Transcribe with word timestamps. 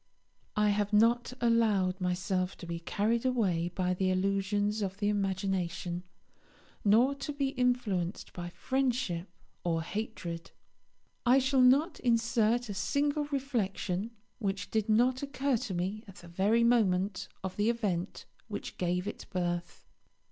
I 0.55 0.69
have 0.69 0.91
not 0.93 1.31
allowed 1.41 2.01
myself 2.01 2.57
to 2.57 2.65
be 2.65 2.79
carried 2.79 3.23
away 3.23 3.69
by 3.75 3.93
the 3.93 4.09
illusions 4.09 4.81
of 4.81 4.97
the 4.97 5.09
imagination, 5.09 6.01
nor 6.83 7.13
to 7.13 7.31
be 7.31 7.49
influenced 7.49 8.33
by 8.33 8.49
friendship 8.49 9.29
or 9.63 9.83
hatred. 9.83 10.49
I 11.23 11.37
shall 11.37 11.61
not 11.61 11.99
insert 11.99 12.67
a 12.67 12.73
single 12.73 13.25
reflection 13.25 14.09
which 14.39 14.71
did 14.71 14.89
not 14.89 15.21
occur 15.21 15.57
to 15.57 15.73
me 15.75 16.03
at 16.07 16.15
the 16.15 16.27
very 16.27 16.63
moment 16.63 17.27
of 17.43 17.55
the 17.55 17.69
event 17.69 18.25
which 18.47 18.79
gave 18.79 19.07
it 19.07 19.27
birth. 19.29 19.85